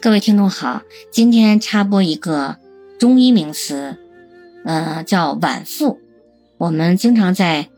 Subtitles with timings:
[0.00, 2.56] 各位听众好，今天插播一个
[3.00, 3.96] 中医名词，
[4.64, 5.98] 呃，叫脘腹。
[6.56, 7.68] 我们经常在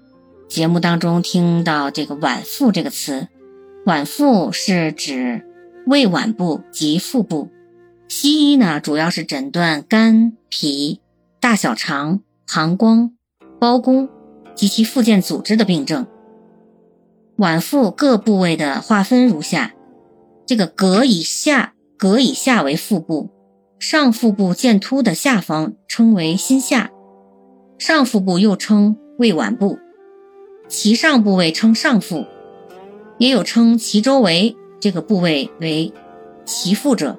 [0.46, 3.28] 节目当中听到这个脘腹这个词，
[3.86, 5.46] 脘腹是指
[5.86, 7.48] 胃脘部及腹部。
[8.06, 11.00] 西医呢，主要是诊断肝、脾、
[11.40, 13.12] 大小肠、膀胱、
[13.58, 14.10] 包公
[14.54, 16.06] 及其附件组织的病症。
[17.38, 19.72] 脘腹各部位的划分如下：
[20.44, 21.72] 这个膈以下。
[22.00, 23.28] 膈以下为腹部，
[23.78, 26.90] 上腹部见凸的下方称为心下，
[27.76, 29.78] 上腹部又称胃脘部，
[30.66, 32.24] 其上部位称上腹，
[33.18, 35.92] 也有称其周围这个部位为
[36.46, 37.18] 其腹者，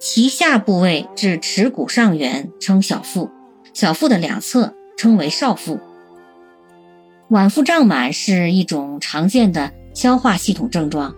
[0.00, 3.28] 其下部位至耻骨上缘称小腹，
[3.74, 5.78] 小腹的两侧称为少腹。
[7.28, 11.14] 脘腹胀满是一种常见的消化系统症状。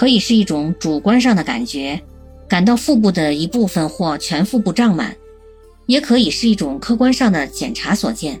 [0.00, 2.00] 可以是一种主观上的感觉，
[2.48, 5.10] 感到腹部的一部分或全腹部胀满；
[5.84, 8.40] 也可以是一种客观上的检查所见，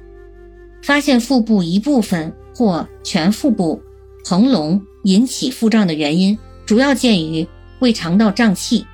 [0.82, 3.78] 发现腹部一部分或全腹部
[4.24, 7.46] 膨隆引起腹胀的原因，主要见于
[7.80, 8.86] 胃肠道胀气、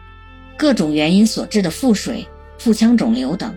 [0.57, 2.27] 各种原因所致的腹水、
[2.59, 3.55] 腹腔肿瘤等。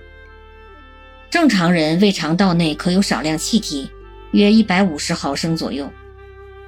[1.32, 3.90] 正常人胃肠道内可有少量气体，
[4.34, 5.90] 约一百五十毫升左右。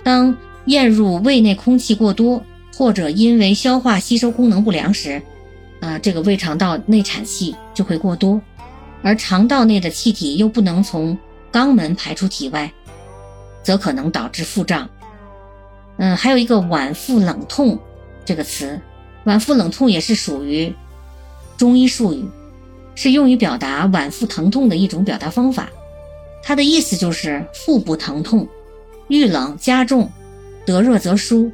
[0.04, 2.44] 当咽入胃内空气过多，
[2.76, 5.22] 或者因为消化吸收功能不良时，
[5.80, 8.40] 啊，这个胃肠道内产气就会过多，
[9.02, 11.18] 而肠道内的气体又不能从
[11.52, 12.72] 肛门排出体外，
[13.64, 14.90] 则可能导致腹胀。
[15.98, 17.78] 嗯，还有一个脘腹冷痛
[18.24, 18.80] 这个词，
[19.26, 20.74] 脘腹冷痛也是属于
[21.58, 22.26] 中医术语，
[22.96, 25.70] 是用于表达脘腹疼痛的一种表达方法。
[26.44, 28.48] 它的意思就是腹部疼痛，
[29.10, 30.10] 遇冷加重。
[30.66, 31.52] 得热则舒，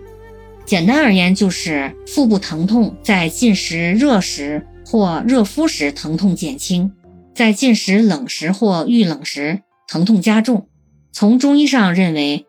[0.65, 6.91] 简单而言就是腹部疼痛在进食热食或热敷时疼痛减轻，
[7.33, 10.67] 在进食冷食或遇冷时疼痛加重。
[11.11, 12.45] 从中医上认为，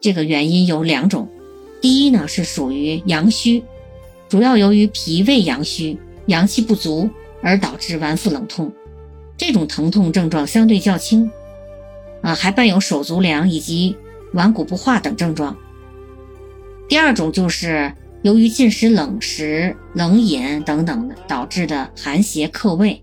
[0.00, 1.28] 这个原因有两种。
[1.80, 3.62] 第一呢是属于阳虚，
[4.28, 7.10] 主要由于脾胃阳虚、阳气不足
[7.42, 8.72] 而导致脘腹冷痛，
[9.36, 11.30] 这种疼痛症状相对较轻，
[12.22, 13.96] 啊还伴有手足凉以及
[14.32, 15.56] 脘骨不化等症状。
[16.88, 23.02] 第二种就是由于进食冷食、冷饮等等的导致的寒邪克胃，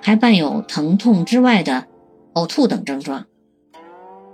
[0.00, 1.86] 还伴有疼痛之外的
[2.34, 3.26] 呕吐等症状。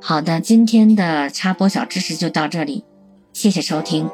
[0.00, 2.84] 好的，今天的插播小知识就到这里，
[3.32, 4.08] 谢谢收听。